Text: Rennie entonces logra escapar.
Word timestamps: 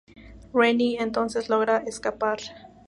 Rennie 0.51 0.97
entonces 0.99 1.47
logra 1.47 1.83
escapar. 1.85 2.39